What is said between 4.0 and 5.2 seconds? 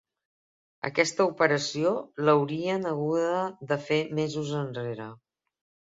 mesos endarrere.